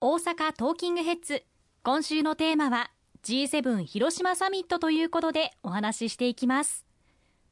[0.00, 1.42] 大阪トーキングヘッズ。
[1.82, 2.92] 今週のテーマは
[3.24, 6.86] G7 広島サミットということでお話ししていきます。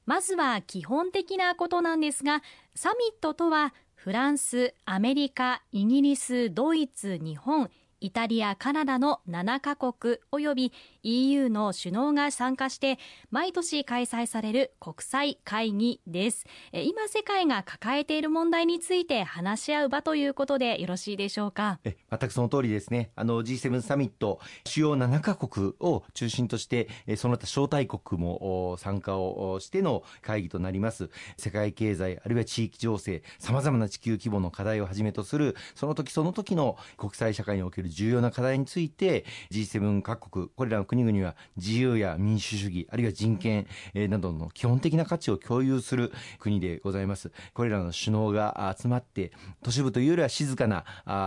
[0.05, 2.45] まずは基本的なことなんですが
[2.77, 7.69] サミットとはフランス、アメリカ、イギリス、ドイツ、日本
[8.07, 10.73] イタリア、カナダの7カ国及び
[11.03, 13.01] EU の首脳が参加して
[13.33, 16.47] 毎年開催される国際会議です。
[16.73, 21.81] 今世界が抱えている問題について話し合う場ということでよろしいでしょうか？
[21.83, 23.11] え全くその通りですね。
[23.17, 26.87] あの G7 サミット主要7カ国を中心として
[27.17, 31.11] その他招待国も参加をしての会議となります。
[31.37, 47.33] 世界経済あるいは地域情勢さまざまな地球規模の課題をはじめとするその時その時の国際社会における重要な課題について G7 各国これらの国々は自由や民主主義あるいは人権などの基本的な価値を共有する国でございます。
[47.55, 49.33] これらの首脳が集まって
[49.63, 50.85] 都市部というよりは静かな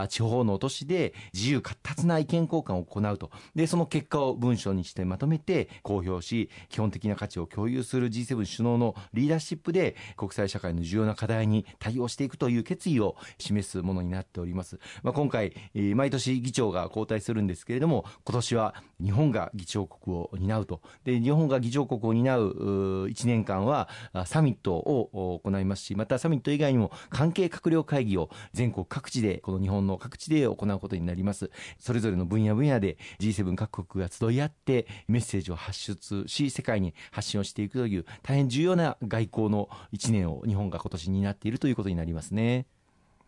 [0.09, 3.31] 地方の都市で自由闊達な意見交換を行うと。
[3.55, 15.53] でその結果を文書にしてまとめて公表し基本的な価値を共有する G7 首脳のリーダーシップで国際社会の重要な課題に対応していくという決意を示すものになっております、まあ、今回
[15.95, 22.49] 毎年議長が交代するんですけれども今年は日本が議長国を担うとで日本が議長国を担う
[23.05, 23.87] 1年間は
[24.25, 42.65] サミットを行いますしまたサミット以外にも関係閣僚会議を全国各地でこの日本の各地で行うことになりますそれぞれの分野分野で G7 各国が集い合ってメッセージを発出し世界に発信をしていくという大変重要な外交の1年を日本が今年担っているということになりますね。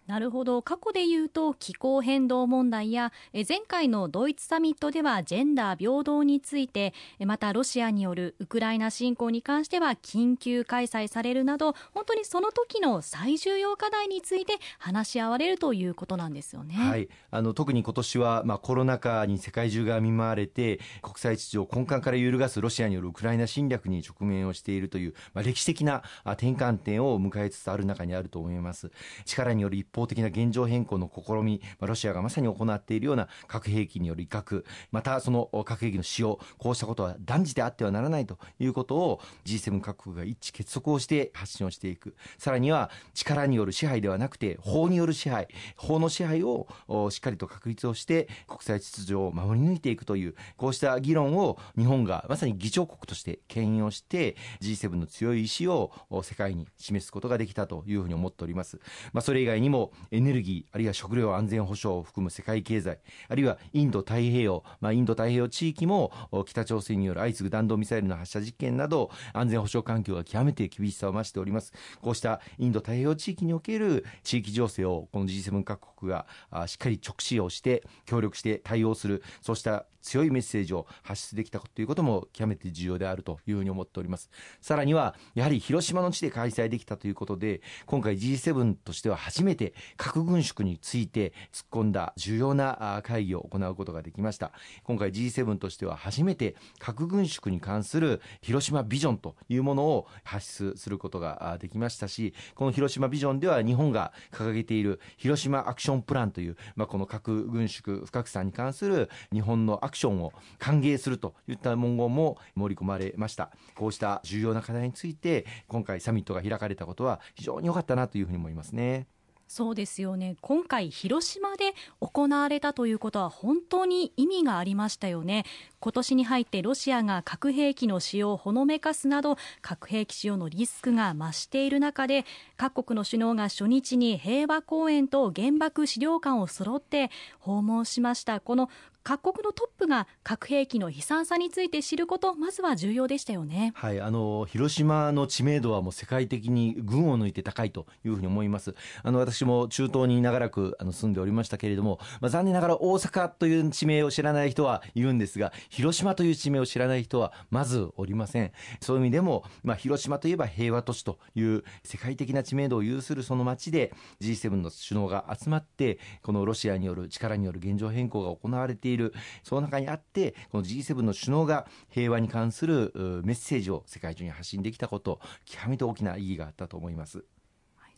[0.07, 6.93] なるほど過去で言うと気候変動問題や前回のドイツサミットではジェンダー平等について
[7.25, 16.75] またロシアによるウクライナ侵攻に関しては緊急開催されるなど本当にその時の最重要課題について話し合われるということなんですよね。
[16.75, 28.91] はい、あの特に今年は、まあ、コロナ禍に世界中が見舞われて国際秩序を根幹から揺るがすロシアによるウクライナ侵略に直面をしているという、まあ、歴史的な転換点を迎えつつある中にあると思います。
[29.25, 42.15] 力による一方的な現状変更の試み、まあ、ロシアがまさに行っているような核兵器による威嚇、またその核兵器の使用、こうしたことは断じてあってはならないということを G7 各国が一致結束をして発信をしていく。
[42.37, 46.67] さらには力による支配ではなくて法による支配、法の支配を
[47.09, 55.91] しっかりと確立をして国際秩序を守り抜いていくという、こうした議論を日本がまさに議長国として牽引をして G7 の強い意志を
[56.23, 58.79] 世界に示すことができたというふうに思っております。
[59.13, 59.80] まあ、それ以外にも
[60.11, 66.11] エネルギーあるいは食料安全保障を含む世界経済あるいはインド太平洋、まあ、インド太平洋地域も
[66.45, 71.73] 北朝鮮による相次ぐ弾道ミサイルの発射実験など安全保障環境が極めて厳しさを増しております。
[72.01, 76.25] こうしたインド太平洋地域における地域情勢をこの G7 各国が
[76.67, 84.29] しっかり直視をして協力して対応するそうした強いメッセージを発出できたということも極めて重要であるというふうに思っております。
[84.61, 94.51] さらにはやはり広島の地で開催できたということで今回 G7 としては初めて核軍縮について突っ込んだ重要な会議を行うことができました
[94.83, 119.07] 今回 G7 としては初めて核軍縮に関する広島ビジョンというものを発出することができましたしこの広島ビジョンでは日本が掲げている広島アクションプランという、まあ、この核軍縮不拡散に関する日本のアクションを歓迎するといった文言も盛り込まれましたこうした重要な課題について今回サミットが開かれたことは非常に良かったなというふうに思いますね。
[119.53, 120.37] そうですよね。
[120.39, 125.43] 今回広島で行われたということは本当に意味がありましたよね。
[125.81, 132.23] 今年に入ってロシアが核兵器の使用をほのめかすなど核兵器使用のリスクが増している中で
[132.55, 137.09] 各国の首脳が初日に平和公園と原爆資料館を揃って
[137.39, 138.39] 訪問しました。
[138.39, 138.69] この
[139.03, 148.75] 各国のトップが核兵器の悲惨さについて知ることまずは重要でしたよね、はい、あの広島の知名度はもう世界的に群を抜いて高いというふうに思います。
[149.03, 158.51] あの私も中東に長らくあの住んでおりましたけれども、まあ、残念ながら大阪という地名を知らない人はいるんですが広島という地名を知らない人はまずおりません
[158.81, 169.13] そういう意味でも、まあ、広島といえば平和都市という世界的な知名度を有するその街で G7 の首脳が集まってこのロシアによる力による現状変更が行われている
[169.43, 172.91] その中にあってこの G7 の首脳が平和に関する
[173.23, 177.23] メッセージを世界中に発信できたこと極めて大きな意義があったと思います。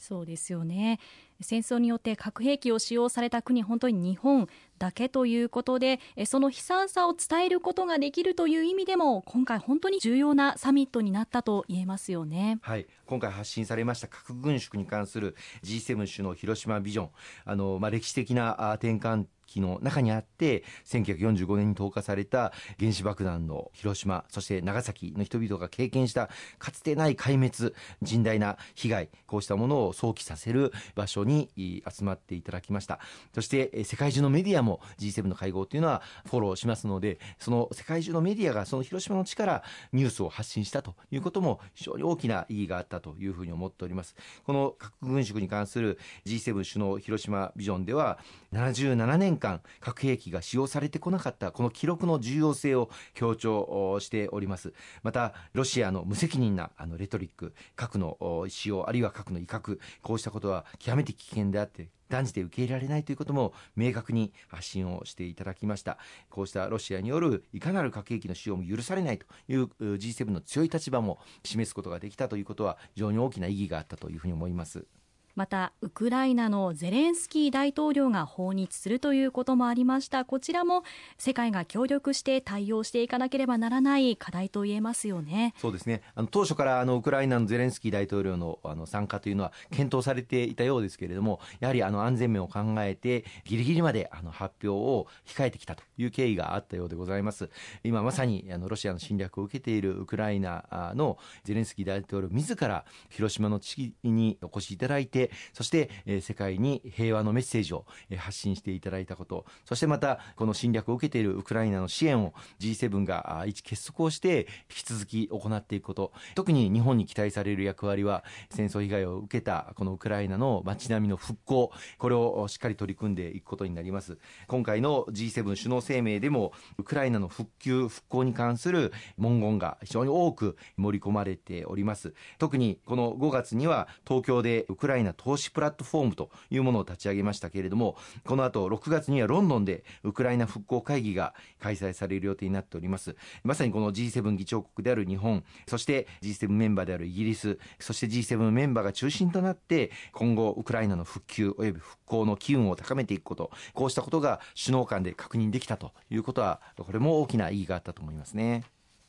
[0.04, 1.00] そうですよね。
[1.40, 12.60] 戦争によって核兵器を使用された国本当に日本だけということでその悲惨さを伝えることができるという意味でも今回本当に重要なサミットになったと言えますよね。
[12.62, 12.86] はい。
[13.06, 17.10] 今回発信されました核軍縮に関する G7 首脳広島ビジョン。
[17.46, 33.00] あの、まあ、歴史的な転換域の中にあって1945年に投下された原子爆弾の広島そして長崎の人々が経験したかつてない壊滅甚大な被害こうしたものを想起させる場所に集まっていただきました。
[33.34, 44.16] そして世界中のメディアも G7 の会合というのはフォローしますのでその世界中のメディアがその広島の地からニュースを発信したということも非常に大きな意義があったというふうに思っております。
[44.46, 48.20] この核軍縮に関する G7 首脳広島ビジョンでは
[48.54, 54.74] 77年間核兵器が使用されてこなかったこの記録の重要性を強調しております。
[55.04, 65.98] またロシアの無責任なあのレトリック核の使用あるいは核の威嚇こうしたことは極めて危険であって断じて受け入れられないということも明確に発信をしていただきました。
[66.30, 74.86] こうしたロシアによるいかなる核兵器の使用も許されないという G7 の強い立場も示すことができたということは非常に大きな意義があったというふうに思います。
[75.36, 80.26] またウクライナのゼレンスキー大統領が訪日するということもありました。
[80.26, 80.84] こちらも
[81.18, 85.56] 世界が協力して対応していかなければならない課題と言えますよね。
[85.58, 86.04] そうですね。
[86.14, 97.50] あの当初からあのウクライナのゼレンスキー大統領のあの参加というのは検討されていたようですけれどもやはりあの安全面を考えてギリギリまであの発表を控えてきたという経緯があったようでございます。
[97.84, 105.23] 今まさにあのロシアの侵略を受けているウクライナのゼレンスキー大統領自ら広島の地域にお越しいただいて
[105.54, 124.18] そして、えー、世界に平和のメッセージを、えー、発信していただいたこと、そしてまた、この侵略を受けているウクライナの支援を G7 が一結束をして引き続き行っていくこと、特に日本に期待される役割は、戦争被害を受けたこのウクライナの街並みの復興、これをしっかり取り組んでいくことになります。
[124.48, 132.14] 今回の G7 首脳声明でも、ウクライナの復旧、復興に関する文言が非常に多く盛り込まれております。
[132.38, 158.64] 特にこの5月には東京でウクライナ投資プラットフォームというものを立ち上げましたけれどもこの後6月にはロンドンでウクライナ復興会議が開催される予定になっておりますまさにこの G7 議長国である日本そして G7 メンバーであるイギリスそして G7 メンバーが中心となって今後ウクライナの復旧及び復興の機運を高めていくことこうしたことが首脳間で確認できたということはこれも大きな意義があったと思いますね。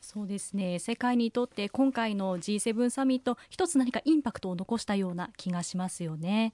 [0.04, 6.52] そうですね世界にとって今回の G7 サミット一つ何かインパクトを残したような気がしますよね。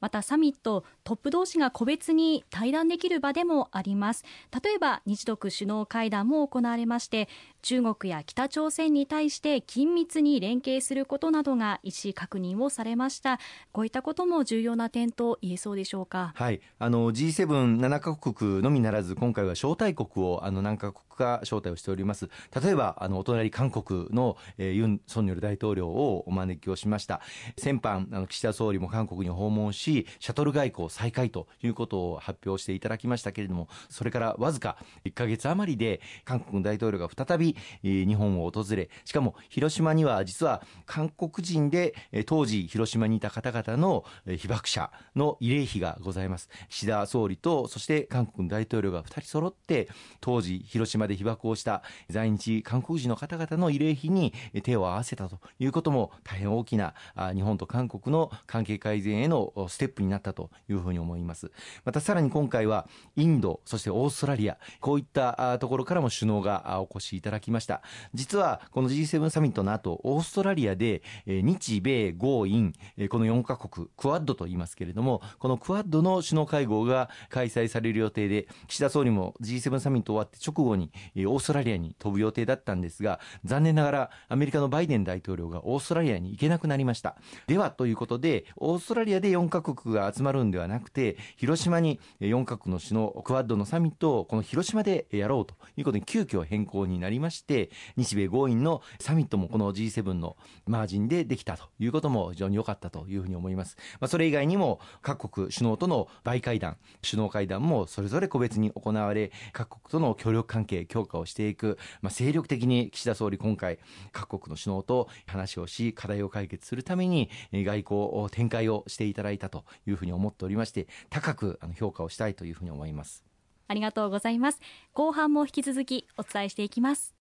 [0.00, 4.24] またサミットトップ同士が個別に対談できる場でもあります
[4.62, 7.28] 例えば日独首脳会談も行われまして
[7.62, 13.38] 中国や北朝鮮に対して緊密に連携することなどが意思確認をされました。
[13.72, 16.32] こういったことも重要な点と言えそうでしょうか？
[16.34, 16.60] はい。
[16.78, 22.28] あの G77 カ国のみならず今回は招待国をあの何カ国か招待をしております。
[22.62, 27.20] 例えばあのお隣韓国の、えー、ユン・ソンニョル大統領をお招きをしました。
[27.58, 37.49] 先般あの岸田総理も韓国に訪問しシャトル外交再開ということを発表していただきましたけれどもそれからわずか1か月余りで韓国の大統領が再び
[37.82, 41.94] 日本を訪れしかも広島には実は韓国人で
[42.26, 46.48] 当時広島にいた方々の被爆者の慰霊碑がございます。
[46.68, 49.88] 岸田総理とそして韓国の大統領が2人揃って
[50.20, 54.32] 当時広島で被爆をした在日韓国人の方々の慰霊碑に
[54.62, 56.94] 手を合わせたということも大変大きな
[57.34, 61.50] 日本と韓国の関係改善へのステップになったというふうに思います。
[61.84, 67.82] またさらに今回はインドそしてオーストラリアこういったところからも首脳がお越しいただきました。
[68.14, 72.74] 実はこの G7 サミットの後オーストラリアで日米豪印
[73.08, 87.16] この4カ国クアッドと言いますけれどもこのクアッドの首脳会合が開催される予定で岸田総理も G7 サミット終わって直後にオーストラリアに飛ぶ予定だったんですが残念ながらアメリカのバイデン大統領がオーストラリアに行けなくなりました。
[87.46, 97.29] ではということでオーストラリアで4カ国が集まるんではなくて広島に4カ国の首脳クアッドのサミットをこの広島でやろうということに急遽変更になりました。
[97.30, 113.78] して日米豪印のサミットもこの G7 のマージンでできたということも非常に良かったというふうに思います、まあ、それ以外にも各国首脳とのバ会談首脳会談もそれぞれ個別に行われ各国との協力関係強化をしていく、まあ、精力的に岸田総理今回
[114.12, 123.24] 各国の首脳と話をし課題を解決するために外交を展開をしていただいたというふうに思っておりまして高く評価をしたいというふうに思います。
[123.68, 124.60] ありがとうございます。
[124.94, 127.19] 後半も引き続きお伝えしていきます。